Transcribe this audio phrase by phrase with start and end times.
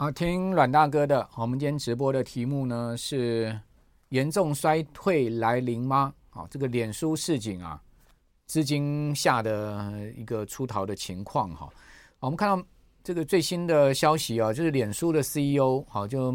[0.00, 1.28] 啊，听阮大哥的。
[1.36, 3.54] 我们今天直播的题目呢是
[4.08, 6.14] 严重衰退来临吗？
[6.30, 7.78] 啊，这个脸书市井啊，
[8.46, 11.68] 资金下的一个出逃的情况哈。
[12.18, 12.66] 我们看到
[13.04, 16.32] 这个最新的消息啊，就是脸书的 CEO 好，就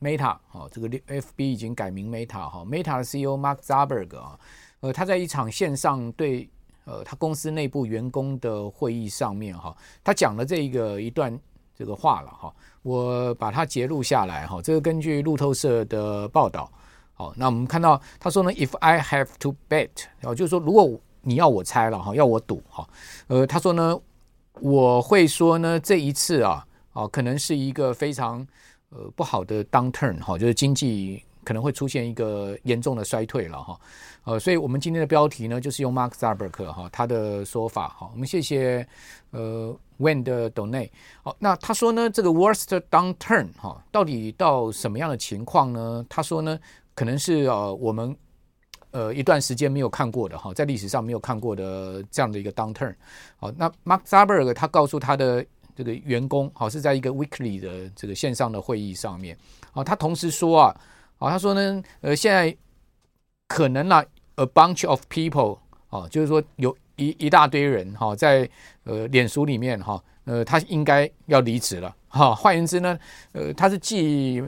[0.00, 4.36] Meta 好，这个 FB 已经改名 Meta 哈，Meta 的 CEO Mark Zuckerberg 啊，
[4.80, 6.50] 呃，他在一场线上对
[6.86, 11.38] 呃他公司内部员工的会议上面哈，他讲了这个一段。
[11.76, 12.50] 这个话了哈，
[12.82, 14.62] 我把它截录下来哈。
[14.62, 16.72] 这个根据路透社的报道，
[17.12, 19.90] 好，那我们看到他说呢，If I have to bet，
[20.22, 22.88] 哦，就是说如果你要我猜了哈，要我赌哈，
[23.26, 24.00] 呃，他说呢，
[24.54, 28.46] 我会说呢，这一次啊，哦，可能是一个非常
[28.88, 33.78] 呃不好的 downturn 哈，就是经济可能会出现一个严重的衰退了哈，
[34.24, 38.88] 呃，所以我们今天的标题呢，就是用 Mark Zuckerberg 哈他的说法哈，我们谢谢
[39.32, 39.78] 呃。
[39.98, 40.90] When 的 donate
[41.22, 46.04] 好，那他说呢，这个 worst downturn 哈，到底到什么样的情况呢？
[46.08, 46.58] 他说呢，
[46.94, 48.14] 可能是呃我们
[48.90, 52.94] 呃一段时间没有看过的哈，在历史上没有看过的这样的一个 downturn。
[53.36, 55.44] 好，那 Mark Zuckerberg 他告诉他的
[55.74, 59.36] 这个员工，好是在一个 weekly 的这个线上的会议上面，
[59.72, 60.80] 啊，他同时说啊，
[61.18, 62.54] 啊，他说呢，呃，现在
[63.48, 66.76] 可能呢，a bunch of people 啊，就是说有。
[66.96, 68.48] 一一大堆人哈，在
[68.84, 72.34] 呃脸书里面哈，呃他应该要离职了哈。
[72.34, 72.98] 换言之呢，
[73.32, 74.42] 呃他是继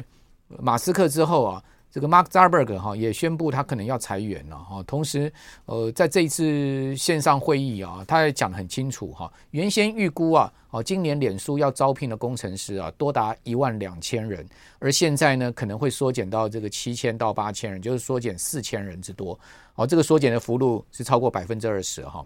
[0.59, 4.83] 马斯克之后啊，这个 Mark Zuckerberg 哈也宣布他可能要裁员了哈。
[4.85, 5.31] 同时
[5.67, 9.31] 呃在这一次线上会议啊，他也讲得很清楚哈。
[9.51, 14.47] 原先预估啊，哦今年脸书要招聘的工程师啊多达一万两千人，
[14.79, 19.39] 而现在呢可能会缩减到这个七千到八千人，就是缩减四千人之多。
[19.75, 22.25] 哦，这个缩减的幅度是超过百分之二十哈。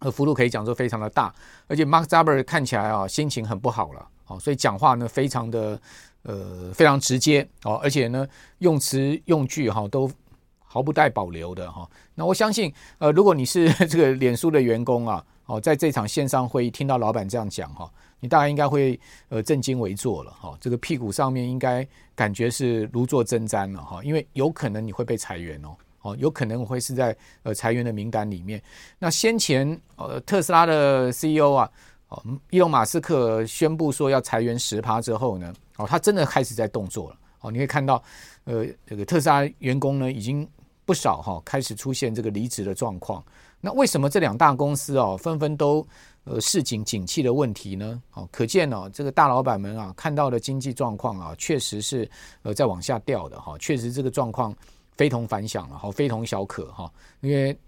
[0.00, 1.32] 呃，幅度可以讲说非常的大，
[1.68, 5.80] 而且 Mark Zuckerberg 看起来啊，心情很不好了，哦，所以讲话呢非常的
[6.22, 8.26] 呃非常直接哦，而且呢
[8.58, 10.10] 用词用句哈都
[10.58, 11.88] 毫不带保留的哈。
[12.14, 18.98] 那我相信呃，如果你是 这个脸书的员工啊，哦，在这场线上会议听到老板这样讲哈，你大概应该会
[19.28, 25.76] 呃正襟危坐了哈，这个屁股上面应该感觉是如坐针毡了哈，因为有可能你会被裁员哦。
[26.02, 28.62] 哦，有可能会是在呃裁员的名单里面。
[28.98, 31.70] 那先前呃特斯拉的 CEO 啊，
[32.08, 37.16] 哦，伊隆马斯克宣布说要裁员十趴之后呢，哦，他真的开始在动作了。
[37.40, 38.02] 哦，你可以看到，
[38.44, 40.46] 呃，这个特斯拉员工呢已经
[40.84, 43.24] 不少哈，开始出现这个离职的状况。
[43.60, 45.86] 那为什么这两大公司哦纷纷都
[46.24, 48.02] 呃市井景气的问题呢？
[48.14, 52.10] 哦，可见哦这个大老板们啊看到的经济状况啊，确实是
[52.42, 54.54] 呃在往下掉的哈，确实这个状况。
[55.00, 57.58] 非同凡响了，哈，非同小可哈，因为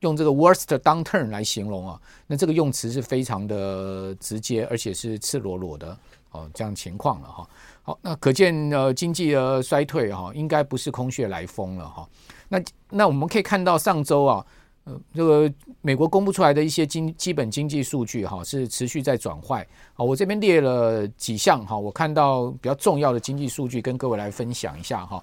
[0.00, 5.96] 用这个 worst downturn 来形容啊，那这个用词是非常的直接，而且是赤裸裸的
[6.32, 7.48] 哦，这样情况了哈。
[7.82, 12.06] 好，那可见呃经济的衰退哈，应该不是空穴来风了哈。
[12.50, 14.44] 那那我们可以看到上周啊。
[14.84, 19.66] 呃，这个美国公布出来的一些经基本经济数据哈，是持续在转坏。
[19.94, 25.22] 好，我这边列了几项哈，我看到比较重要的经济数据跟各位来分享一下哈。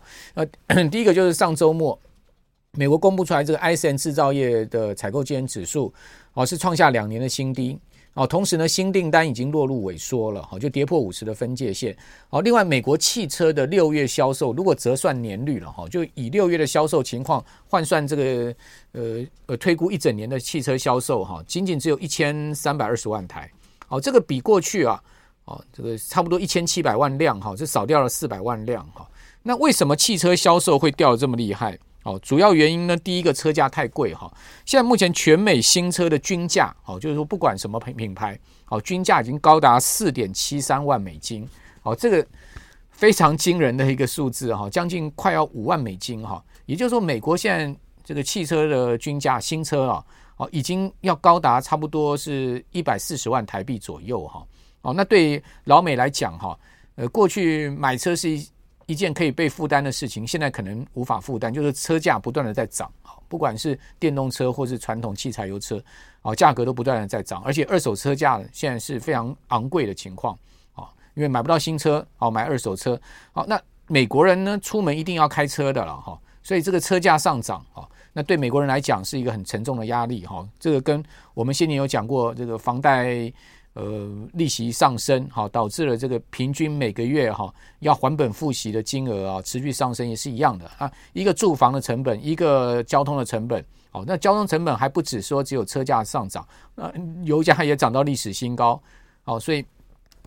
[0.68, 2.00] 呃，第一个就是上周末
[2.72, 5.94] 美国公布出来这个 ISM 制造业的采购经理指数，
[6.34, 7.78] 哦，是创下两年的新低。
[8.20, 11.96] 哦，同时呢，新订单已经落入萎缩了，哈，就跌破五十的分界线。
[12.28, 18.56] 好，另外，美国汽车的六月销售，如果折算年率了，哈，就以六月的销售情况换算这个，
[18.92, 23.50] 呃呃，推估一整年的汽车销售，哈，仅仅只有一千三百二十万台。
[23.88, 25.02] 好，这个比过去啊，
[25.46, 29.08] 哦，这个差不多一千七百万辆，哈，这少掉了四百万辆，哈。
[29.42, 31.80] 那为什么汽车销售会掉得这么厉害？
[32.10, 34.32] 哦，主要原因呢，第一个车价太贵哈。
[34.66, 38.38] 现在目前全美新车的均价，哦，就是说不管什么品品牌，
[38.70, 41.48] 哦，均价已经高达四点七三万美金，
[41.84, 42.26] 哦，这个
[42.90, 46.44] 非常惊人的一个数字哈，将近快要五万美金哈。
[46.66, 50.04] 也就是说，美国现在这个汽车的均价，新车啊，
[50.38, 54.44] 哦，已经要高达差不多是一百四十万台币左右哈。
[54.82, 56.58] 哦，那对老美来讲哈，
[56.96, 58.30] 呃，过去买车是
[58.90, 59.00] 一。
[59.00, 65.82] 件可以被负担的事情，现在可能无法负担，就是车价不断的在涨啊，不管是电动车或是传统汽柴油车，
[66.22, 70.38] 啊，价格都不断的在涨，而且二手车价现在是非常昂贵的情况，
[70.74, 73.00] 啊，因为买不到新车，啊，买二手车，
[73.32, 73.58] 好，那
[73.88, 81.02] 美国人呢，出门一定要开车的了，哈，所以这个车价上涨，啊，那对美国人来讲是一个很沉重的压力，哈，这个跟
[81.34, 83.32] 我们先前有讲过这个房贷。
[83.74, 90.92] 呃，利息上升，哈，导致了这个平均每个月哈要还本付息的金额啊持续上升，也是一样的啊。
[91.14, 96.46] 一个住房的成本，一个交通的成本，哦，那交通成本还不止说只有车价上涨，
[96.76, 96.92] 那
[97.24, 98.82] 油价也涨到历史新高，
[99.24, 99.64] 哦，所以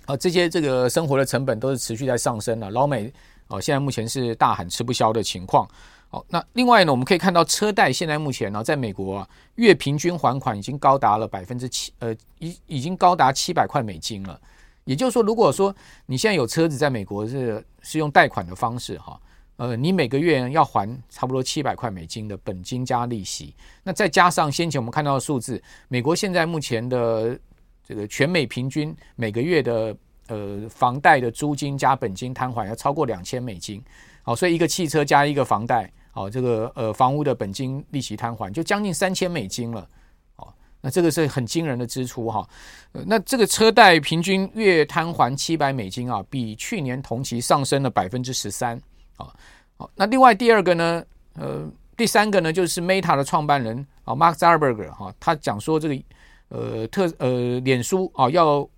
[0.07, 2.71] 啊，这些这个生活的成本都是持续在上升的。
[2.71, 3.13] 老美
[3.49, 5.69] 啊，现在目前是大喊吃不消的情况。
[6.13, 14.39] 好，那另外呢，我们可以看到车贷现在目前呢，在美国啊，月平均还款已经高达了百分之七，呃，已已经高达七百块美金了。
[14.85, 15.75] 也就是说，如果说
[16.05, 19.19] 你现在有车子在美国是是用贷款的方式哈，
[19.57, 27.41] 呃，你每个月要还差不多七百块美金的本金加利息，那再加上先前我们看到的数字，美国现在目前的
[27.83, 33.83] 这个全美平均每个月的呃房贷的租金加本金摊还要超过两千美金，
[34.23, 35.91] 好，所以一个汽车加一个房贷。
[36.15, 39.89] 好，这个呃房屋的本金利息摊还就将近三千美金了，
[40.37, 40.47] 哦，
[40.83, 42.47] 那这个是很惊人的支出哈。
[42.93, 48.77] 那这个车贷平均月摊还七百美金啊，比去年同期上升了百分之十三
[49.17, 49.35] 啊。
[49.79, 51.03] 好，那另外第二个呢，
[51.37, 51.67] 呃，
[51.97, 56.03] 第三个呢，就是 Meta 的创办人啊，Mark Zuckerberg 哈，他讲说这个
[56.49, 58.69] 呃特呃脸书啊要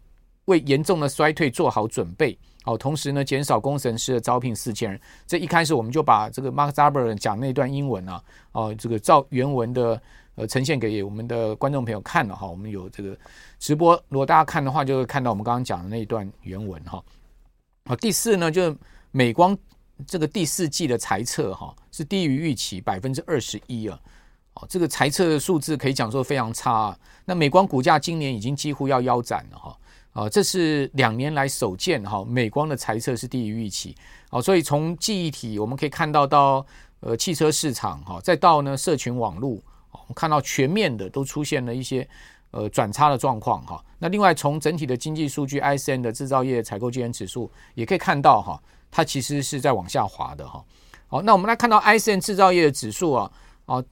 [0.45, 2.39] 为严重的衰退做好准备。
[2.67, 4.99] 好，同时呢，减少工程师的招聘四千人。
[5.27, 10.01] 这一开始我们就把这个 Mark Zuckerberg 讲那段英文啊，哦，这个照原文的
[10.35, 12.47] 呃呈现给我们的观众朋友看了哈。
[12.47, 13.15] 我们有这个
[13.59, 17.05] 直播，如果大家看的话，就会看到我们刚刚讲的那一段原文哈。
[17.85, 18.77] 好，第四呢，就是
[19.11, 19.55] 美光
[20.07, 24.01] 这个第四季的财测哈是低于预期百分之二十一啊。
[24.55, 26.99] 哦，这个财测的数字可以讲说非常差啊。
[27.27, 29.77] 那美光股价今年已经几乎要腰斩了哈。
[30.15, 33.95] 啊，这是两年来首见哈，美光的猜测是低于预期。
[34.31, 36.65] 好，所以从记忆体我们可以看到到
[37.01, 39.51] 呃汽车市场哈，再到呢社群网络，
[39.91, 42.09] 我们看到全面的都出现了一些
[42.53, 43.85] 呃转差的状况哈。
[43.99, 48.63] 那另外从整体的经济数据，ISM 的制造业采购经理指数也可以看到哈，
[48.93, 50.65] 它其实是在往下滑的哈。
[51.09, 53.31] 好，那我们来看到 ISM 制造业的指数啊，
[53.67, 53.83] 啊，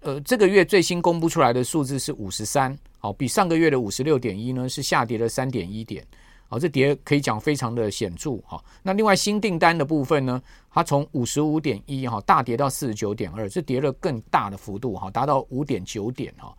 [0.00, 2.76] 呃这个月最新公布出来的数字是五十三。
[2.98, 6.04] 好，比上个月的五十六点一呢，是下跌了三点一点。
[6.48, 8.38] 好，这跌可以讲非常的显著。
[8.44, 16.56] 好，那另外新订单的部分呢，它从五十五点一哈大跌到四十九点二，这跌了更大的幅度哈，达到五点九点哈。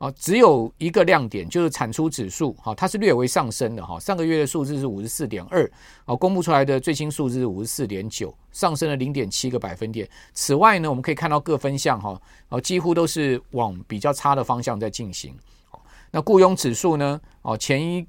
[0.00, 4.00] 啊，只有一个亮点就是产出指数哈，它是略微上升的哈。
[4.00, 5.70] 上个月的数字是五十四点二，
[6.06, 10.08] 啊，公布出来的最新数字是五十四点九，上升了零点七个百分点。
[10.32, 12.18] 此外呢，我们可以看到各分项哈，
[12.48, 15.36] 啊，几乎都是往比较差的方向在进行。
[16.10, 17.20] 那雇佣指数呢？
[17.42, 18.06] 哦，前一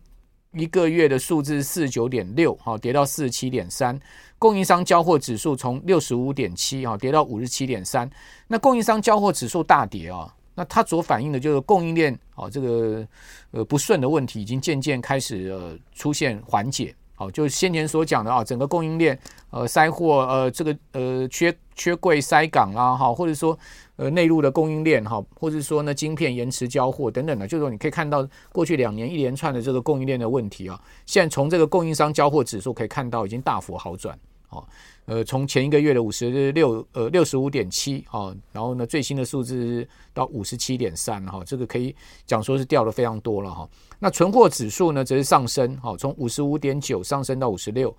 [0.54, 4.00] 一个月的数字是四十九点六，哈，跌到四十七点三。
[4.40, 8.10] 供应商交货指数从六十五点七，啊，跌到五十七点三。
[8.48, 13.08] 那供应商交货指数大跌啊，那它所反映的就是供应链啊，这个
[13.52, 16.94] 呃不顺的问题已经渐渐开始呃出现缓解。
[17.14, 19.18] 好，就是先前所讲的啊，整个供应链
[19.52, 23.58] 呃塞货呃这个呃缺缺柜塞港啊，哈，或者说。
[23.98, 34.18] 呃，内陆的供应链哈，或者说呢，晶片延迟交货等等的，就是说你可以看到过去两年一连串的这个供应链的问题啊，现在从这个供应商交货指数可以看到已经大幅好转，
[34.52, 34.64] 哦，
[35.06, 41.96] 呃，从前一个月的五十六呃六十五点七啊，然后呢最新的数字到五十七点三哈，这个可以
[42.26, 43.68] 讲说是掉的非常多了哈。
[44.00, 47.96] 那存货指数呢则是上升，好，从五十五点九上升到五十六。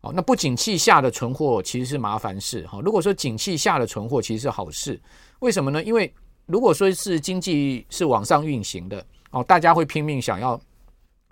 [0.00, 2.78] 好，那不景气下的存货其实是麻烦事哈。
[2.84, 5.00] 如果说景气下的存货其实是好事，
[5.38, 5.82] 为什么呢？
[5.82, 6.12] 因为
[6.44, 10.60] 如果说是经济是往上运行的哦，大家会拼命想要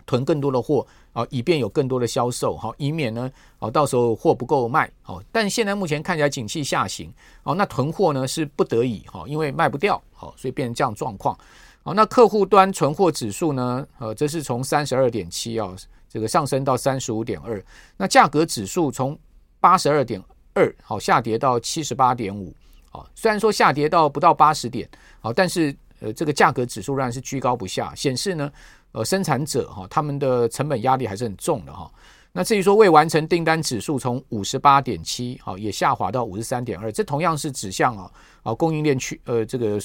[0.05, 5.23] 囤更多的货啊，以便有更多的销售哈，以免呢哦到时候货不够卖哦。
[5.31, 7.11] 但现在目前看起来景气下行
[7.43, 11.37] 哦，那囤货呢是不得已哈，因为卖不掉好，所以变成这样状况。
[11.83, 15.75] 好，那客户端存货指数呢，呃，这是从三十二点七啊。
[16.09, 17.59] 这个上升到三十五点二，
[17.97, 19.17] 那价格指数从
[19.59, 20.23] 八十二点
[20.53, 22.55] 二好下跌到七十八点五，
[22.91, 24.87] 好，虽然说下跌到不到八十点，
[25.19, 28.51] 好，但是呃这个价格指数仍然是居高不下，显示呢
[28.93, 31.91] 呃生产者哈他们的成本压力还是很重的哈。
[32.31, 39.79] 那至于说未完成订单指数从五十八点七好也下滑到五十三点二，这同样是指向啊啊供应链趋呃这个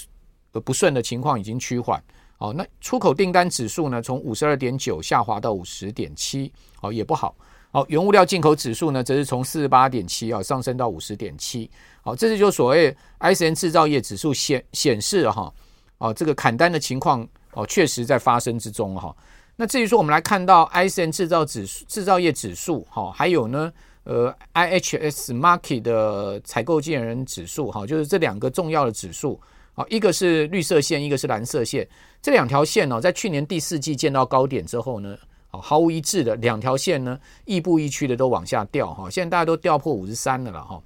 [0.52, 2.02] 呃不顺的情况已经趋缓。
[2.38, 7.34] 好，那出口订单指数呢，从五十二点九下滑到五十点七，好也不好。
[7.70, 11.70] 好，原物料进口指数呢，则是从四十八点七啊上升到五十点七。
[12.00, 15.52] 好，这是就所谓 ISM 制造业指数显显示哈，
[15.98, 19.14] 哦这个砍单的情况哦确实在发生之中哈。
[19.56, 23.72] 那至于说我们来看到 ISM 制造指数制造业指数哈，还有呢
[24.04, 29.40] 呃 IHS Markit 的采购经理人指数哈，就是这两个重要的指数。
[29.74, 31.88] 好，一个是绿色线，一个是蓝色线，
[32.20, 35.16] 这两条线呢，在去年第四季见到高点之后呢，
[35.50, 40.82] 毫无一致的两条线呢，亦步亦趋的都往下掉哈，现在大家都掉破五十三了了哈，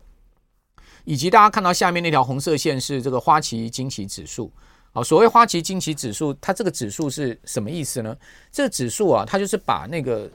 [1.04, 4.52] 以及大家看到下面那条红色线是这个花旗惊奇指数，
[4.94, 8.14] 好，所谓花旗惊奇指数，它这个指数是什么意思呢？
[8.50, 10.30] 这个指数啊，它就是把那个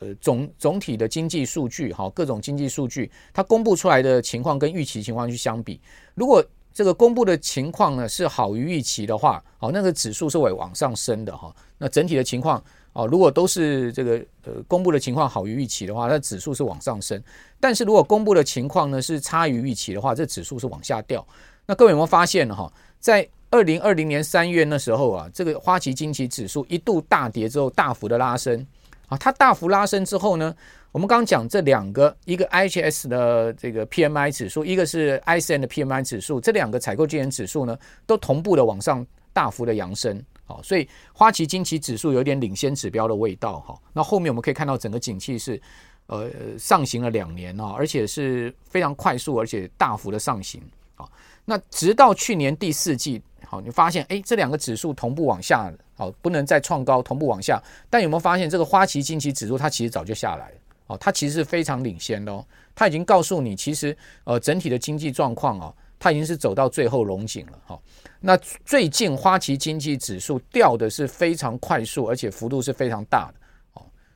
[0.00, 5.80] 呃总总体的经济数据哈，各种经济数据它公布出来的情况跟预期情况去相比，
[6.14, 6.44] 如果
[6.74, 11.54] 这个公布的情况呢是好于预期的话，好，那个指数是会往上升的哈。
[11.78, 12.60] 那整体的情况
[12.92, 17.22] 啊，如果都是这个呃公布的情况好于预期的话，那指数是往上升。
[17.60, 21.24] 但是如果公布的情况呢是差于预期的话，这指数是往下掉。
[21.66, 22.56] 那各位有没有发现呢？
[22.56, 28.64] 哈，在二零二零年三月那时候啊，这个花旗惊奇指数一度大跌之后，大幅的拉升
[29.08, 30.54] 啊，它大幅拉升之后呢，
[30.92, 43.76] 我们刚刚讲这两个，一个 IHS 的这个 PMI 指数，一个是 i s n 的 PMI 指数，这两个采购经理指数呢，都同步的往上大幅的扬升，好，所以花旗惊奇指数有点领先指标的味道哈。
[43.92, 45.60] 那后面我们可以看到整个景气是
[46.06, 50.62] 呃上行了两年啊，而且是非常快速而且大幅的上行
[50.94, 51.04] 啊。
[51.44, 57.60] 那直到去年第四季，好，你发现，哎，这两个指数同步往下，好，不能再创高，同步往下。
[57.90, 60.56] 但有没有发现，这个花旗经济指数它其实早就下来了，
[60.86, 67.78] 哦，它其实是非常领先的哦，它已经告诉你，其实呃整体的经济状况哦，它已经是走到最后龙井了，哈。
[68.20, 73.34] 那最近花旗经济指数掉的是非常快速，而且幅度是非常大的。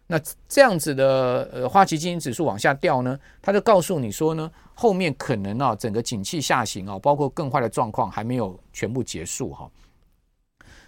[0.08, 9.68] 那这样子的呃，花旗基金指数往下掉呢，它就告诉你说呢，后面可能啊，整个景气下行啊，包括更坏的状况还没有全部结束哈。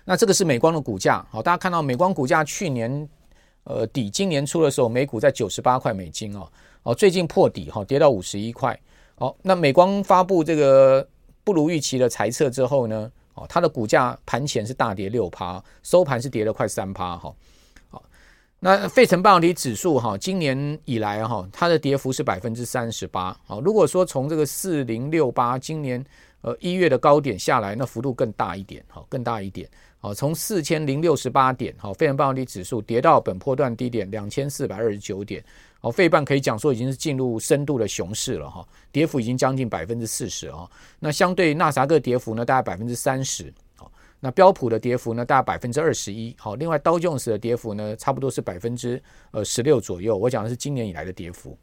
[0.05, 3.09] 那这个是美光的股价，好，大家看到美光股价去年
[3.65, 6.49] 呃底今年初的时候，每股在九十八块美金哦，
[6.85, 8.79] 哦，最近破底哈，跌到五十一块。
[9.17, 11.05] 哦，那美光发布这个
[11.43, 17.35] 不如预期的财测之后呢，哦，它的股价盘前是大跌六趴，收盘是跌了快三趴哈。
[18.61, 23.39] 那费城半导体指数哈，今年以来哈，它的跌幅是百分之三十八。
[23.47, 26.05] 好，如果说从这个四零六八今年
[26.41, 29.69] 呃一月的高点下来，那幅度更大一点，好，更大一点。
[30.01, 35.45] 好，从四千零六十八点，好，费城半导体指数跌到本波段低点两千四百二十九点。
[35.79, 40.69] 好，费半可以讲说已经是进入深度的熊市了哈，跌幅已经将近百分之四十啊。
[40.99, 43.55] 那相对纳斯达克跌幅呢，大概百分之三十。
[44.21, 46.35] 那标普的跌幅呢，大概百分之二十一。
[46.39, 50.17] 好，另外道琼斯的跌幅呢，差不多是百分之呃十六左右。
[50.17, 51.57] 我讲的是今年以来的跌幅。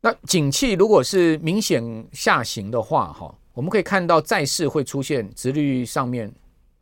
[0.00, 1.82] 那景气如果是明显
[2.12, 6.32] 下行的话，哈，我们可以看到债市会出现殖率上面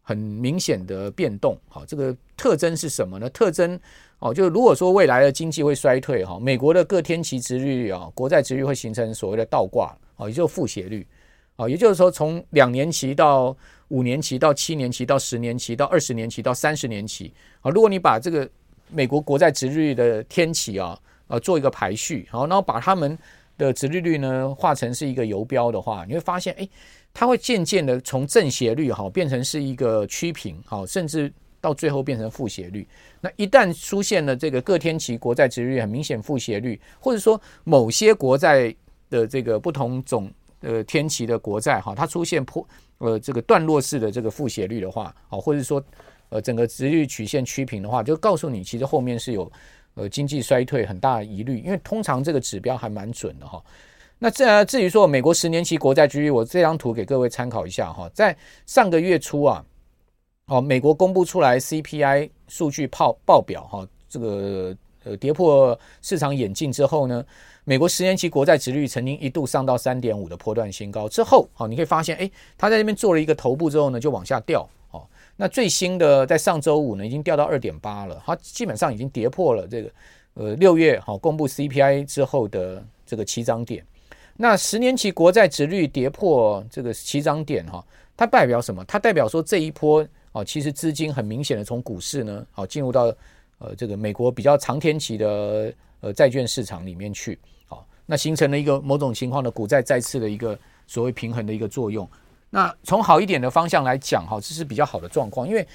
[0.03, 1.59] 很明显的变动。
[1.67, 3.31] 好，这个特征是什么呢？
[3.31, 3.81] 特征
[4.19, 11.07] 哦，就是如果说未来的经济会衰退，哈，美国的各天期殖率啊，国债殖率会形成所谓的倒挂，啊，也就是负斜率。
[11.57, 13.57] 啊，也就是说从两年期到
[13.89, 18.49] 五年期到七年期到十年期到二十年期到三十年期啊，如果你把这个
[18.89, 23.17] 美国国债殖利率的天期啊，呃，做一个排序，好，然后把他们
[23.59, 26.69] 的殖利率呢画成是一个游标的话，你会发现，哎，
[27.15, 32.87] 它会渐渐的从正斜率哈变成是一个趋平，好，甚至到最后变成负斜率。
[33.21, 38.75] 那一旦出现了这个各天期国债殖利率很明显负斜率，或者说某些国债
[39.11, 40.31] 的这个不同种
[40.67, 42.67] 呃天期的国债哈，它出现破。
[42.99, 45.85] 呃，这个段落式的这个负斜率的话，啊，或者说，
[46.31, 49.53] 呃，整个殖率曲线趋平的话，就告诉你其实后面是有
[49.93, 53.63] 呃经济衰退很大的疑虑，因为通常这个指标还蛮准的哈。
[54.19, 59.63] 那这至于说美国十年期国债殖率，我这张图给各位参考一下哈，在上个月初啊，
[60.47, 64.75] 哦，美国公布出来 CPI 数据报报表哈，这个
[65.07, 67.25] 呃跌破市场眼镜之后呢。
[67.69, 79.91] 美国十年期国债殖率曾经一度上到三点五的波段新高，之后，好，你可以发现，哎，它在那边做了一个头部之后呢，就往下掉，哦，那最新的在上周五呢，已经掉到二点八了，它基本上已经跌破了这个，
[80.35, 83.85] 呃，六月好公布 CPI 之后的这个起涨点。
[84.37, 87.85] 那十年期国债殖率跌破这个起涨点，哈，
[88.17, 88.85] 它代表什么？
[88.85, 93.13] 它代表说这一波，哦，其实资金很明显的从股市呢，好进入到
[93.59, 97.39] 呃这个美国比较长天期的呃债券市场里面去。
[98.09, 102.09] 那形成了一个某种情况的股债再次的一个所谓平衡的一个作用。
[102.51, 105.67] 那从好一点的方向来讲，哈，这是比较好的状况，因为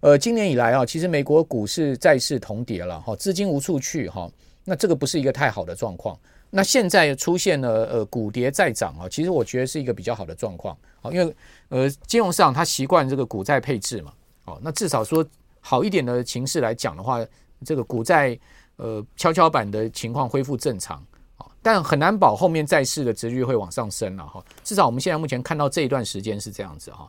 [0.00, 4.30] 呃，今年以来啊，其实美国股市债市同跌了，哈，资金无处去，哈，
[4.64, 6.14] 那这个不是一个太好的状况。
[6.50, 11.34] 那现在出现了呃股跌再涨啊，其实我觉得是一个比较好的状况，好，因为
[11.70, 14.12] 呃金融市场它习惯这个股债配置嘛，
[14.44, 15.24] 哦，那至少说
[15.68, 17.22] 好一点的情势来讲的话，
[17.62, 18.38] 这个股债
[18.76, 21.04] 呃跷跷板的情况恢复正常。
[21.60, 27.06] 但很难保后面债市的殖利率会往上升了哈，至少我们现在目前看到这一段时间是这样子哈。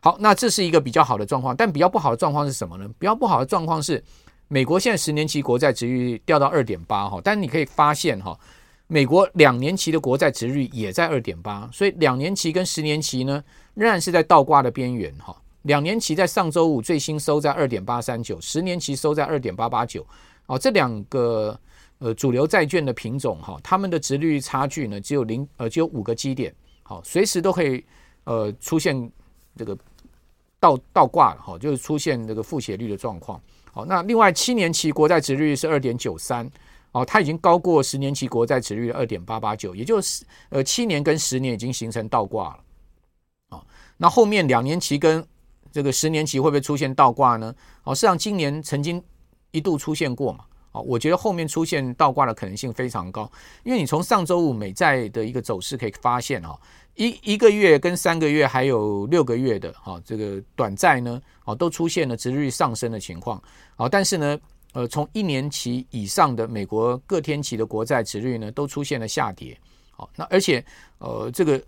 [0.00, 2.86] 好，那这是一个比较好的状况，但比较不好的状况是什么呢？
[2.98, 4.02] 比较不好的状况是
[4.48, 8.38] 美国现在十年期国债殖利率掉到二点八哈，但你可以发现哈，
[8.88, 13.42] 美国两年期的国债殖利率也在二点八，所以两年期跟十年期呢
[13.74, 15.34] 仍然是在倒挂的边缘哈。
[15.62, 20.06] 两年期在上周五最新收在二点八三九，十年期收在二点八八九。
[20.46, 21.58] 哦，这两个
[21.98, 26.52] 呃主流债券的品种哈，它们的殖率差距呢只有零呃只有五个基点，
[26.82, 27.82] 好，随时都可以
[28.24, 29.10] 呃出现
[29.56, 29.78] 这个
[30.58, 33.40] 倒倒挂了哈，就是出现这个负斜率的状况。
[33.70, 36.50] 好，那另外七年期国债殖率是二点九三，
[36.90, 42.58] 哦，它已经高过十年期国债殖率二点八八九，也就是呃七年跟十年已经形成倒挂了。
[43.50, 43.64] 哦，
[43.96, 45.24] 那后面两年期跟
[45.72, 47.54] 这个十年期会不会出现倒挂呢？
[47.84, 49.02] 哦，实上今年曾经
[49.50, 50.44] 一度出现过嘛。
[50.72, 53.30] 哦，我觉得后面出现倒挂的可能性非常高，
[53.62, 56.58] 因为你从上周五美债的一个走势可以发现哈，
[56.94, 63.38] 一一个月跟三个月还有六个月的哈这个短债呢，哦都出现了殖率上升的情况。
[63.76, 64.38] 好，但是呢，
[64.72, 69.54] 呃，从一年期以上的美国各天期的国债殖率呢，都出现了下跌。
[69.90, 70.64] 好，那而且
[71.00, 71.62] 呃这个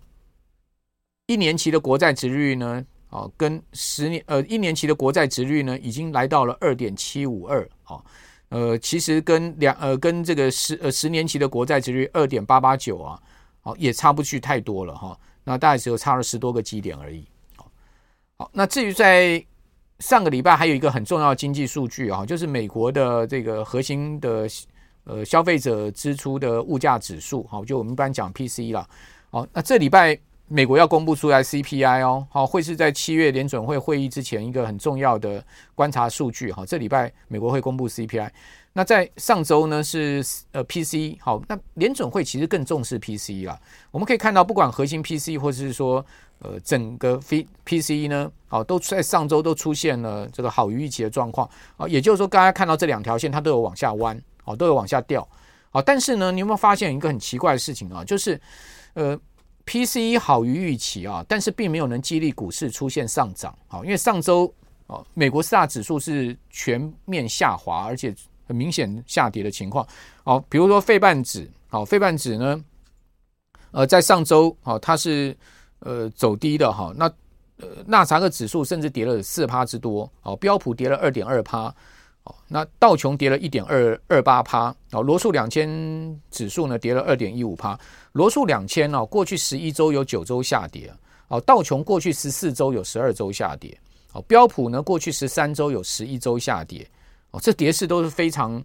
[1.27, 2.83] 一年期的国债殖率呢。
[3.15, 7.65] 哦，跟十年呃一年期的国债殖率呢，已经来到了二点七五二。
[7.87, 8.03] 哦，
[8.49, 13.21] 呃，其实跟两呃跟这个十呃十年期的国债殖率二点八八九啊，
[13.63, 17.25] 哦也差不去太多了哈、那大概只有差了十多个基点而已。
[18.35, 19.41] 好，那至于在
[19.99, 24.45] 上个礼拜还有一个很重要的经济数据啊，就是美国的这个核心的
[25.05, 28.85] 呃消费者支出的物价指数，好，就我们一般讲 PCE 了。
[29.29, 30.19] 好，那这礼拜。
[30.47, 36.63] 美国要公布出来 CPI 哦，好，会是在七月联准会会议之前一个很重要的观察数据哈。
[36.63, 38.29] 这礼拜美国会公布 CPI，
[38.73, 43.59] 那在上周呢是呃 PCE 好，那联准会其实更重视 PCE 啦。
[43.89, 46.05] 我们可以看到，不管核心 PCE 或是说
[46.37, 47.19] 呃整个
[47.65, 51.87] PCE 呢，好都在上周都出现了这个好于预期的状况啊。
[51.87, 55.27] 也就是说，大家看到这两条线它都有往下弯，好都有往下掉，
[55.71, 58.03] 好，但是呢，你有没有发现一个很奇怪的事情啊？
[58.03, 58.39] 就是
[58.93, 59.19] 呃。
[59.65, 63.57] PCE 好于预期啊，但是并没有能激励股市出现上涨。
[63.67, 64.53] 好，因为上周
[64.87, 68.13] 哦，美国四大指数是全面下滑，而且
[68.47, 69.85] 很明显下跌的情况。
[70.23, 72.63] 好，比如说费半指，好，费半指呢，
[73.71, 75.35] 呃，在上周好，它是
[75.79, 76.93] 呃走低的哈。
[76.95, 77.11] 那
[77.57, 81.73] 呃，纳斯克指数甚至跌了四趴之多，好，标普跌了二点二趴。
[82.47, 85.67] 那道琼跌了一点二二八趴，哦，罗素两千
[86.31, 87.79] 指数呢跌了二点一五趴，
[88.13, 90.91] 罗素两千哦，过去十一周有九周下跌，
[91.27, 93.77] 哦，道琼过去十四周有十二周下跌，
[94.13, 96.87] 哦，标普呢过去十三周有十一周下跌，
[97.31, 98.63] 哦，这跌势都是非常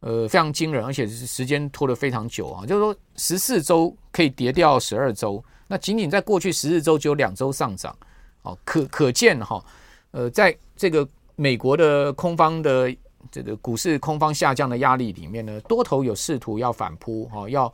[0.00, 7.96] 呃非常惊人，而且是时间拖得非常久啊，就是说十四周可以跌掉十二周，那仅仅在过去十四周只有两周上涨，
[8.42, 9.64] 哦，可可见哈，
[10.12, 11.06] 呃，在这个。
[11.36, 12.94] 美国的空方的
[13.30, 17.72] 这个股市空方下降的压力里面呢，多头有试图要反扑哈，要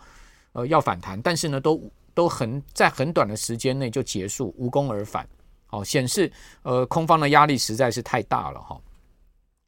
[0.53, 1.83] 呃要反弹，但是呢都
[2.15, 5.29] 都很在很短的时间内就结束，无功而返，
[5.67, 8.81] 好显示呃空方的压力实在是太大了哈。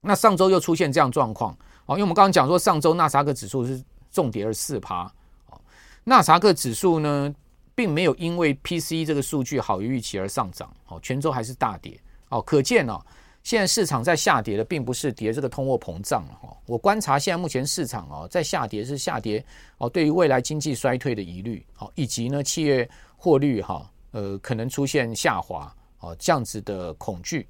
[0.00, 1.52] 那上周又出现这样状况，
[1.86, 5.04] 哦，因为我们刚刚讲说上周纳斯达克指数是重跌了四趴，
[5.50, 5.60] 哦，
[6.04, 7.34] 纳斯达克指数呢
[7.74, 12.00] 并没有因为 PCE 这个数据好于预期而上涨，哦，全周还是大跌，
[12.30, 13.00] 哦，可见哦。
[13.42, 16.56] 现在市场在下跌的，并不是跌这个通货膨胀了哈。
[16.66, 19.44] 我观察现在目前市场哦，在下跌是下跌
[19.78, 27.46] 哦，对于未来经济衰退的疑虑，好，以及呢企业获利哈，呃，可能出现下滑哦，这样子的恐惧。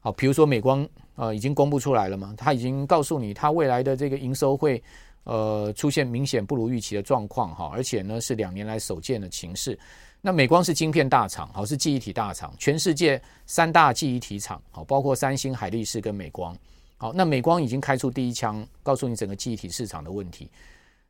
[0.00, 4.82] 好，比如说美光呃已经公布出来了嘛，他已经告诉你，他未来的这个营收会
[5.28, 9.78] 呃出现明显不如预期的状况哈，而且呢是两年来首见的情势。
[10.22, 16.56] 那美光是晶片大厂，好，是记忆体大厂，全世界三大记忆体厂，好，包括三星、海力士跟美光，
[16.96, 20.50] 好，那美光已经开出第一枪，告诉你整个记忆体市场的问题。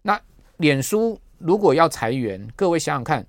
[0.02, 0.20] 那
[0.58, 3.24] 脸书如果要裁员，各位想想看，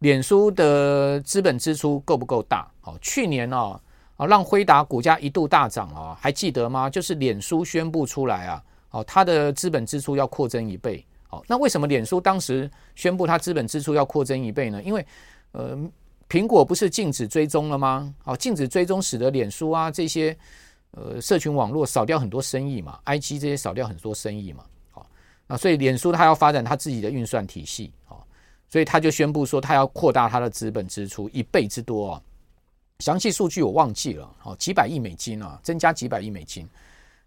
[0.00, 2.70] 脸书的资本支出够不够大？
[2.80, 3.80] 好，去年啊，
[4.16, 6.88] 啊，让辉达股价一度大涨啊，还记得吗？
[6.88, 8.62] 就是脸书宣布出来啊，
[8.96, 11.04] 哦，它的资本支出要扩增一倍。
[11.28, 14.82] 好，那为什么脸书当时宣布它资本支出要扩增一倍呢？
[14.82, 15.04] 因为，
[15.52, 15.76] 呃，
[16.28, 18.14] 苹果不是禁止追踪了吗？
[18.24, 20.34] 好，禁止追踪使得脸书啊这些
[20.92, 24.64] 呃社群网络少掉很多生意嘛，IG 这些少掉很多生意嘛。
[24.92, 25.06] 好，
[25.46, 28.26] 那所以脸书它要发展它自己的运算体系，好，
[28.70, 32.22] 所以他就宣布说他要扩大它的资本支出一倍之多啊。
[33.00, 36.66] 详细数据我忘记了，好，几百亿美金啊，增加几百亿美金。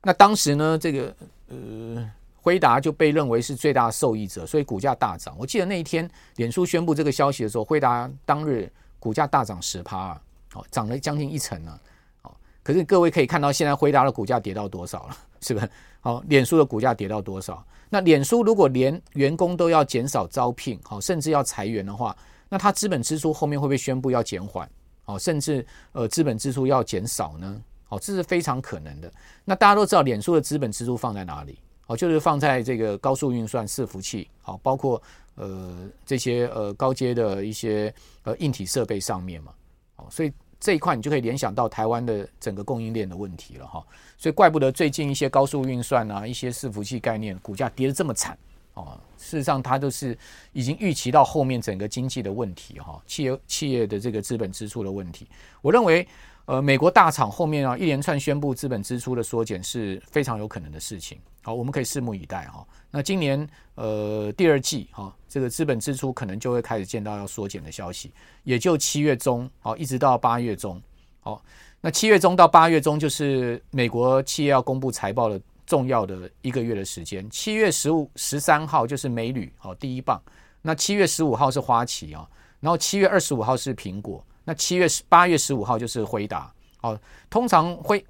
[0.01, 1.15] 那当时呢，这个
[1.47, 2.11] 呃。
[2.41, 5.35] 辉达就被认为是最大的受益者，所以股价大涨。
[5.37, 10.13] 我记得那一天，脸书宣布这个消息的时候，辉达当日股价大涨十趴，
[10.53, 11.77] 哦，涨了将近一成呢。
[12.23, 12.31] 哦，
[12.63, 15.17] 可是各位可以看到，现在辉达的股价跌到多少了？
[15.41, 15.69] 是不是？
[15.99, 17.63] 好，脸书的股价跌到多少？
[17.89, 22.15] 那脸书如果连员工都要减少招聘，好，甚至要裁员的话，
[22.47, 24.67] 那它资本支出后面会不会宣布要减缓？
[25.05, 27.61] 哦，甚至呃，资本支出要减少呢？
[27.89, 29.11] 好，这是非常可能的。
[29.43, 31.57] 那大家都知道，脸书的资本支出放在哪里？
[31.87, 35.01] 哦，就是放在这个高速运算伺服器，好，包括
[35.33, 37.91] 呃这些呃高阶的一些
[38.23, 39.51] 呃硬体设备上面嘛。
[39.95, 43.83] 哦，所以这一块你就可以联想到台湾的整个供应链的问题了哈。
[44.19, 48.37] 所以怪不得最近一些高速运算啊，一些伺服器概念股价跌得这么惨。
[48.75, 50.15] 哦，事实上，它都是
[50.53, 55.27] 已经预期到后面整个经济的问题哈，企业企业的这个资本支出的问题。
[55.61, 56.07] 我认为，
[56.49, 61.19] 呃，美国大厂后面啊一连串宣布资本支出的缩减是非常有可能的事情。
[61.43, 62.65] 好，我们可以拭目以待哈。
[62.89, 68.11] 那今年呃第二季哈，这个资本支出可能就会开始见到要缩减的消息，
[68.43, 70.81] 也就七月中好，一直到八月中。
[71.19, 71.39] 好，
[71.79, 75.39] 那七月中到八月中就是美国企业要公布财报的。
[75.67, 80.19] 重要的一个月的时间，七月十五、十三号就是美铝，好，第一棒。
[80.63, 82.27] 那七月十五号是花旗啊，
[82.59, 86.51] 然后七月二十五号是苹果，那七月十八月十五号就是辉达。
[86.77, 86.97] 好，
[87.29, 88.03] 通常辉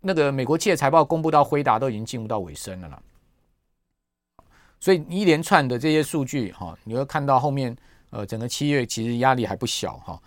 [0.00, 3.02] 那个美国企业财报公布到辉达都已经进入到尾声了啦。
[4.80, 7.76] 所以一连串的这些数据哈，你会看到后面
[8.08, 10.18] 呃整个七月其实压力还不小哈。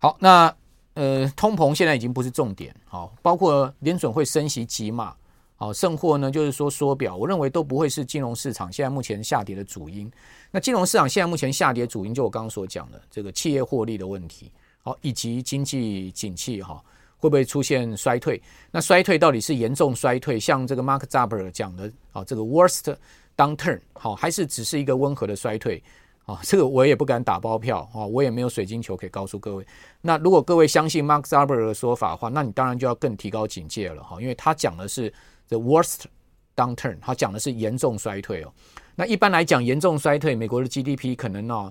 [0.00, 0.52] 好，那
[0.94, 5.14] 呃通膨现在已经不是重点，好，包括联准会升息急嘛。
[5.54, 10.10] 好，甚或呢，就是说缩表，我认为都不会是金融市场现在目前下跌的主因。
[10.50, 14.50] 那金融市场现在目前下跌主因，就我刚刚所讲的这个企业获利的问题，
[14.82, 16.82] 好，以及经济景气哈
[17.16, 18.40] 会不会出现衰退？
[18.70, 22.94] 那衰退到底是严重衰退，像这个 Mark Zuckerberg 讲的啊，这个 worst
[23.36, 25.82] downturn 好，还是只是一个温和的衰退？
[26.26, 29.66] 啊，这个我也不敢打包票啊，我也没有水晶球可以告诉各位。
[30.00, 35.12] 那如果各位相信 Mark Zuckerberg 的说法的话，那你当然就要更提高警戒了哈，因为他讲的是。
[35.48, 36.04] The worst
[36.56, 38.50] downturn，他讲的是严重衰退哦。
[38.94, 41.70] 那一般来讲，严重衰退，美国的 GDP 可能呢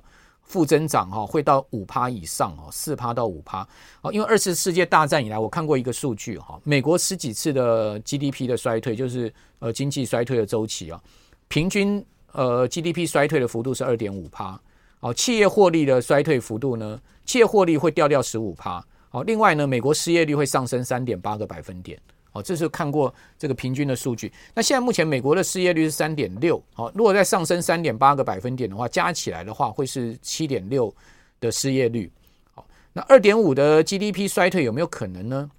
[0.51, 3.65] 负增长哈，会到五趴以上哦，四趴到五趴
[4.01, 4.11] 哦。
[4.11, 11.01] 因为二次世界大战以来，我看过一个数据哈，美国十几次的 GDP 的衰退，就是呃经济衰退的周期啊，
[11.47, 14.59] 平均呃 GDP 衰退的幅度是二点五趴。
[14.99, 18.85] 哦，企业获利的衰退幅度呢，企业获利会掉掉十五趴。
[19.11, 21.99] 哦，另外呢，美国失业率会上升三点八个百分点。
[22.33, 24.31] 哦，这是看过这个平均的数据。
[24.53, 30.93] 那现在目前美国的失业率是三点六，好，如果再上升三点八个百分点的话，加起来的话会是七点六
[31.39, 32.11] 的失业率。
[32.53, 35.51] 好，那二点五的 GDP 衰退有没有可能呢？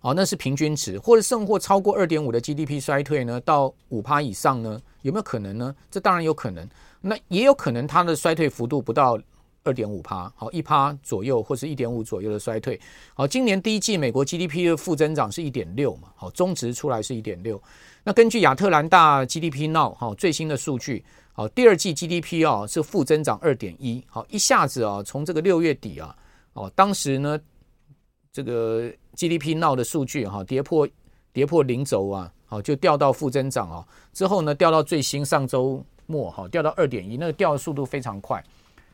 [0.00, 5.74] 好，那是平均值，或者甚或超过二点五的 GDP 衰退呢，到五趴以上呢，有没有可能呢？
[5.90, 6.68] 这当然有可能。
[7.00, 9.16] 那也有可能它的衰退幅度不到。
[9.64, 12.78] 二点五趴，好，一趴左右，或是一点五左右的衰退。
[13.14, 17.62] 好，今年第一季美国 GDP 的负增长是一点六嘛，好，中值出来是一点六。
[18.04, 26.16] 那根据亚特兰大 GDP Now 好最新的数据，好，第二季 GDP 啊是负增长二点一，好，一下子啊从这个六月底啊，
[26.54, 27.38] 哦，当时呢
[28.32, 30.88] 这个 GDP Now 的数据哈跌破
[31.32, 38.42] 跌破零轴啊，好就掉到负增长啊，之后呢掉到最新上周末哈掉到二点一，那个掉的速度非常快。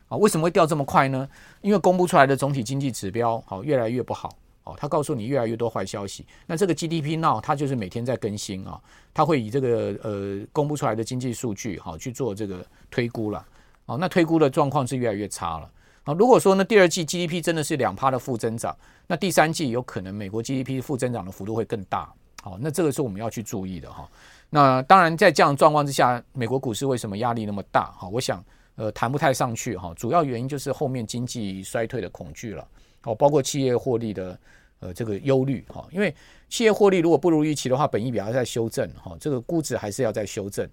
[0.09, 1.29] 啊，为什么会掉这么快呢？
[1.61, 4.29] 因为公布出来的总体经济指标好越来越不好
[4.63, 6.25] 哦，它告诉你越来越多坏消息。
[6.47, 8.81] 那这个 GDP Now 它就是每天在更新啊，
[9.13, 13.45] 它会以这个呃公布出来的经济数据好去做这个推估了。
[13.85, 15.71] 哦，那推估的状况是越来越差了。
[16.05, 22.11] 啊，如果说呢第二季 GDP 真的是两趴的负增长，那第三季有可能美国 GDP 负增长的幅度会更大。
[22.41, 24.09] 好，那这个是我们要去注意的哈。
[24.49, 27.91] 那当然在这样的状况之下，美国股市为什么压力那么大？
[27.91, 28.43] 哈，我想。
[28.79, 32.65] 呃，谈不太上去哈，主要原因就是后面经济衰退的恐惧了，
[33.03, 34.39] 哦，包括企业获利的
[34.79, 36.15] 呃这个忧虑哈，因为
[36.47, 40.65] 企业获利如果不如预期的话，本益比要再修正哈，这个估值还是要再修正，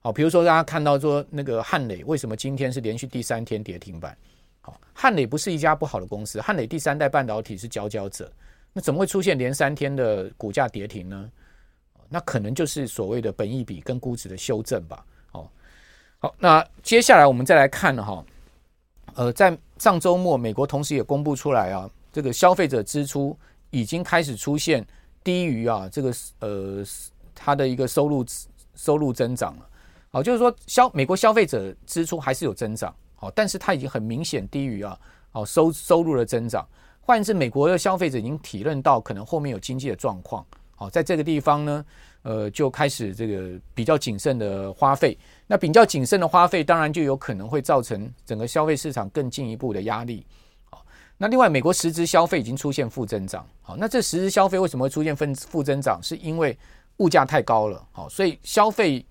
[0.00, 4.18] 好，比如说大家看到说那个汉磊为什么今天是连续第三天跌停板？
[4.60, 8.28] 好，汉磊不是一家不好的公司，汉磊第三代半导体是佼佼者，
[8.72, 11.30] 那怎么会出现连三天的股价跌停呢？
[12.08, 15.06] 那可能就是所谓的本益比跟估值的修正吧。
[16.22, 18.24] 好，那接下来我们再来看哈，
[19.14, 23.36] 呃，在上周末，美国同时也公布出来啊，这个消费者支出
[23.70, 24.86] 已经开始出现
[25.24, 26.84] 低于啊这个呃
[27.34, 28.24] 它的一个收入
[28.76, 29.68] 收入增长了。
[30.12, 34.96] 好，就是说消美国消费者支出还是有增长，好，但是它已经很明显低于啊
[35.32, 36.64] 好收收入的增长。
[37.00, 40.46] 换言之，美国的消费者已经体认到可能后面有经济的状况，
[40.82, 41.84] 好，在这个地方呢。
[42.24, 45.18] 呃，就开始这个比较谨慎的花费，
[45.48, 50.24] 那比较谨慎的花费，当然就有可能会造成整个消费市场更进一步的压力。
[50.70, 50.86] 好，
[51.18, 53.44] 那另外，美国实质消费已经出现负增长。
[53.60, 55.98] 好，那这实质消费为什么会出现负负增长？
[56.00, 56.56] 是因为
[56.98, 57.84] 物价太高了。
[57.90, 59.04] 好，所以消费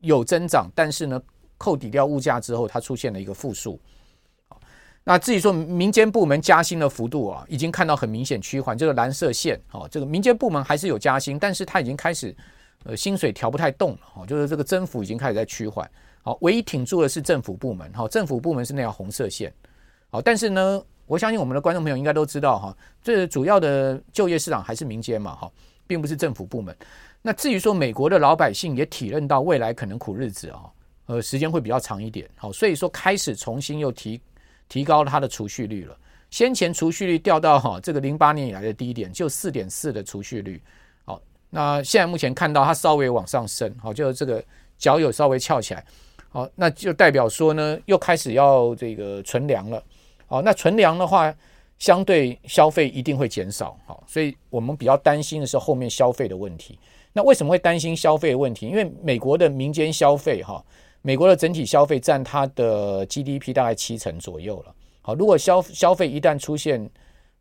[0.00, 1.22] 有增长，但是呢，
[1.56, 3.78] 扣抵掉物价之后，它出现了一个负数。
[5.02, 12.36] 那至于说民间部门加薪的幅度啊，已经看到很明显趋缓，这个蓝色线哦，这个民间部门还是有加薪，但是它已经开始
[12.84, 15.90] 呃薪水调不太动了哦，就是这个增幅已经开始在趋缓。
[16.22, 19.52] 好，唯一挺住的是政府部门，好，政府部门是那条红色线。
[20.10, 25.50] 好，但是呢，我相信我们的观众朋友应该都知道哈，这主要的就业市场还是民间嘛，哈，
[25.86, 26.76] 并不是政府部门。
[27.22, 30.64] 那至于说美国的老百姓也体认到未来可能苦日子啊，
[31.06, 34.20] 呃，时间会比较长一点，好，所以说开始重新又提。
[34.70, 35.96] 提高它的储蓄率了，
[36.30, 40.62] 先前储蓄率掉到哈这个零八年以来的低点，就四点四的储蓄率。
[41.04, 44.42] 好，那现在目前看到它稍微往上升，好，就这个
[44.78, 45.84] 脚有稍微翘起来，
[46.28, 49.82] 好，那就代表说呢，又开始要这个存粮了。
[50.28, 51.34] 好，那存粮的话，
[51.80, 53.76] 相对消费一定会减少。
[53.84, 56.78] 好，所以我们比较担心的是后面消费的问题。
[57.12, 58.68] 那为什么会担心消费的问题？
[58.68, 60.64] 因为美国的民间消费哈。
[61.02, 64.74] 美国的整体消费占它的 GDP 大概七成左右了。
[65.02, 66.90] 好，如果消消费一旦出现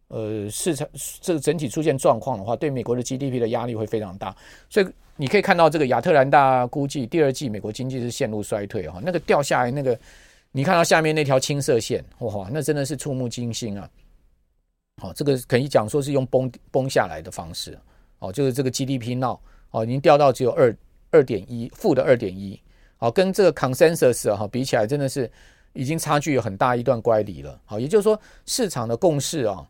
[0.08, 0.88] 呃市场
[1.22, 4.34] 这个整体出现状况的话，对美国的 GDP 的压力会非常大。
[4.70, 10.00] 所以你可以看到这个亚特兰大估计第二季美国经济是陷入衰退哈，那个掉下来那个
[10.54, 13.90] 你看到下面那条青色线哇，那真的是触目惊心啊！
[15.02, 17.78] 好，这个可以讲说是用崩崩下来的方式
[18.20, 19.40] 哦，就是这个 GDP 闹
[19.72, 20.74] 哦，已经掉到只有二
[21.12, 22.58] 二点一负的二点一。
[23.02, 25.32] 好，跟这个 consensus 哈比起来，真的是
[25.72, 27.58] 已经差距有很大一段乖离了。
[27.64, 29.66] 好，也就是说，市场的共识啊，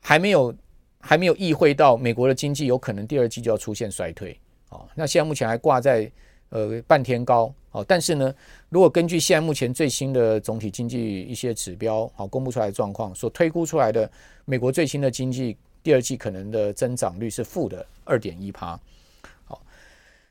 [0.00, 0.54] 还没有
[0.98, 4.34] 还没有意会到美国的经济有可能第二季就要出现衰退。
[4.70, 6.10] 好，那现在目前还挂在
[6.48, 7.52] 呃半天高。
[7.68, 8.34] 好，但是呢，
[8.70, 14.10] 如果根据现在目前最新的总体经济一些指标好公布出来的状况，所推估出来的
[14.46, 18.80] 美国最新的经济第二季可能的增长率是负的二点一趴。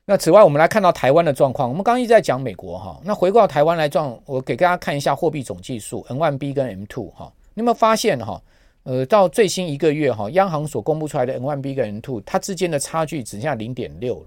[0.06, 1.70] 那此外，我们来看到台湾的状况。
[1.70, 7.32] 我们刚刚一直在讲美国哈，那回过到台湾来状，我给大家看一下货币总计数 N1B 跟 M2 哈。
[7.54, 8.42] 你有没有发现哈？
[8.84, 14.26] 呃，到最新一个月哈，央行所公布出来的 N1B 跟 M2，它之间的差距只剩下零点六了。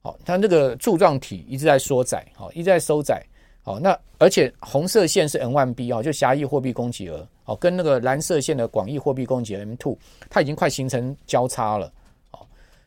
[0.00, 3.22] 好，它那个柱状体一直在缩窄，好，一直在收窄。
[3.62, 9.94] 好，那而且红色线是 M1B 啊，就狭义货币供给额，好，跟那个蓝色线的广义货币供给额 M2，
[10.30, 11.92] 它已经快形成交叉了。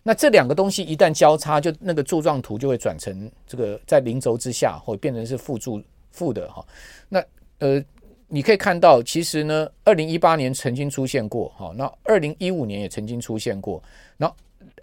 [0.05, 6.63] 那这两个东西一旦交叉，就那个柱状图就会转成这个在零轴之下，或变成是负柱负的哈。
[7.07, 7.23] 那
[7.59, 7.81] 呃，
[8.27, 13.81] 你可以看到，其实呢，二零一八年曾经出现过哈，那二零一五年也曾经出现过，
[14.17, 14.29] 那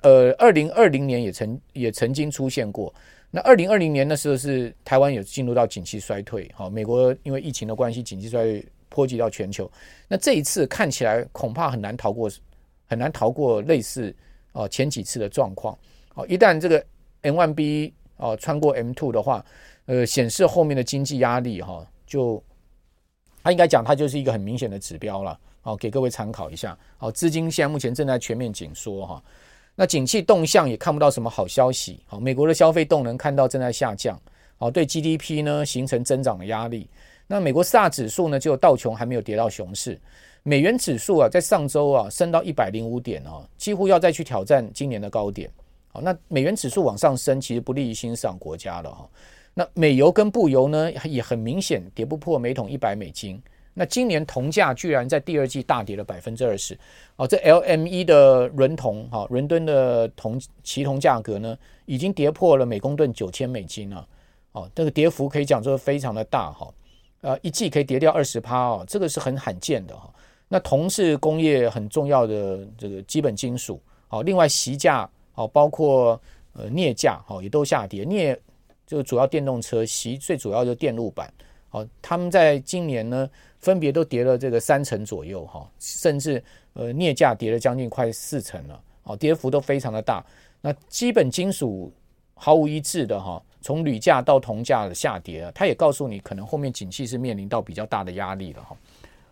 [0.00, 2.92] 呃，二零二零年也曾也曾经出现过。
[3.30, 9.70] 那二零二零年的时候是台湾有进入到景气衰退，哈，美国因为疫情的关系，景气衰退波及到全球。
[10.08, 12.30] 那这一次看起来恐怕很难逃过，
[12.86, 14.16] 很难逃过类似。
[14.52, 15.78] 哦，前几次的状况，
[16.14, 16.84] 哦，一旦这个
[17.22, 19.44] M1B 哦穿过 M2 的话，
[19.86, 22.42] 呃，显示后面的经济压力哈，就
[23.42, 26.76] 他应该讲，它就是一个很明显的指标了，哦，给各位参考一下。
[26.98, 29.22] 哦，资金现在目前正在全面紧缩哈，
[29.74, 32.00] 那景气动向也看不到什么好消息。
[32.06, 34.20] 好，美国的消费动能看到正在下降，
[34.58, 36.88] 哦，对 GDP 呢形成增长的压力。
[37.26, 39.98] 那美国四大指数呢，就道琼还没有跌到熊市。
[40.42, 45.50] 美元指数啊，在上周啊升到一百零五点哦，几乎要再去挑战今年的高点。
[45.92, 49.08] 好，那美元指数往上升，其实不利于新兴国家了哈。
[49.52, 53.42] 那美油跟布油呢，也很明显跌不破每桶一百美金。
[53.74, 56.78] 那今年铜价居然在第二季大跌了百分之二十。
[57.16, 64.06] 哦，这 LME 的伦铜哈，伦敦的铜期铜价格呢，已经跌破了每公吨九千美金了。
[64.52, 66.72] 哦，这个跌幅可以讲说非常的大哈。
[67.20, 70.10] 呃，一季可以跌掉二十趴哦，这个是很罕见的哈。
[70.52, 76.20] 那铜是工业很重要的这个基本金属，好，另外锡价，好，包括
[76.54, 78.04] 呃镍价，好，也都下跌。
[78.04, 78.36] 镍
[78.84, 81.32] 就主要电动车，锡最主要就电路板，
[81.68, 90.20] 好，他们在今年呢分别都跌了这个三成左右，哈，甚至呃镍价跌了将近快四成了，好，跌幅都非常的大。
[90.60, 91.92] 那基本金属
[92.34, 98.76] 毫无一致的哈，从铝价到铜价的下跌，它也告诉你可能后面景气是面临到比较大的压力了哈。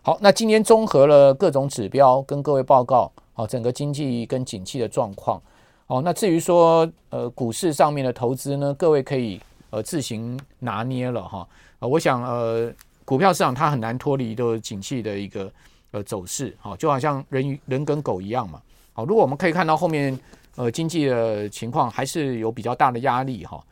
[0.08, 5.38] 好，那今天综合了各种指标，跟各位报告，好，整个经济跟景气的状况。
[5.86, 11.46] 好，那至于说，呃，股市上面的投资呢，各位可以呃自行拿捏了哈。
[11.80, 12.72] 我想呃，
[13.04, 15.52] 股票市场它很难脱离的景气的一个
[15.90, 18.62] 呃走势，好，就好像人与人跟狗一样嘛。
[18.94, 20.18] 好，如果我们可以看到后面
[20.56, 23.62] 呃经济的情况还是有比较大的压力哈。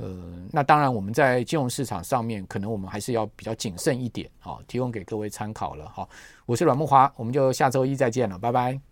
[0.00, 0.08] 呃，
[0.50, 6.08] 那当然，我们在金融市场上面，可能我们还是要比较谨慎一点，好，提供给各位参考了，好，
[6.46, 8.89] 我是阮慕华，我们就下周一再见了，拜拜。